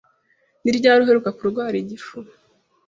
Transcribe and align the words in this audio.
Ni 0.61 0.71
ryari 0.77 0.99
uheruka 1.03 1.31
kurwara 1.37 1.75
igifu? 1.83 2.17